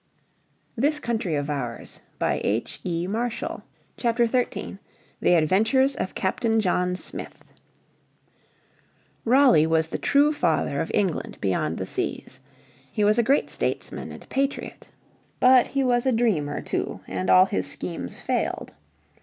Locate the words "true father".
9.99-10.81